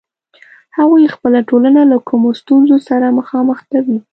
هغوی 0.77 1.11
خپله 1.15 1.39
ټولنه 1.49 1.81
له 1.91 1.97
کومو 2.07 2.29
ستونزو 2.41 2.77
سره 2.87 3.15
مخامخ 3.19 3.59
کوي. 3.71 3.97